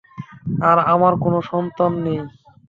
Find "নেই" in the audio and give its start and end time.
2.05-2.19